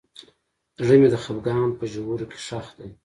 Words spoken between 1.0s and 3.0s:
د خفګان په ژورو کې ښخ دی.